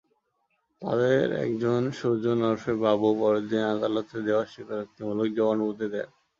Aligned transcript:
তাঁদের 0.81 1.25
একজন 1.45 1.81
সুজন 1.99 2.39
ওরফে 2.43 2.73
বাবু 2.83 3.09
পরদিন 3.19 3.63
আদালতে 3.73 4.17
দেওয়া 4.27 4.43
স্বীকারোক্তিমূলক 4.53 5.27
জবানবন্দি 5.37 5.87
দেন। 5.93 6.09